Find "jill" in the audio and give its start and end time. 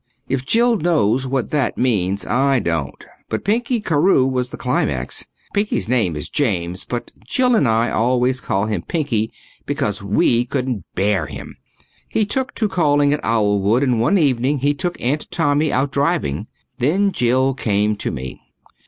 0.47-0.77, 7.23-7.53, 17.11-17.53